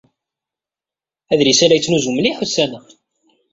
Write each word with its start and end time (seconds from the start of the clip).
Adlis-a 1.31 1.65
la 1.67 1.75
yettnuzu 1.77 2.11
mliḥ 2.13 2.37
ussan-a. 2.43 2.81